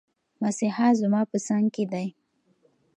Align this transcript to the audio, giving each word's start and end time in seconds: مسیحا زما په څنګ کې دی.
مسیحا 0.43 0.87
زما 0.99 1.21
په 1.31 1.37
څنګ 1.47 1.65
کې 1.75 1.85
دی. 1.93 2.07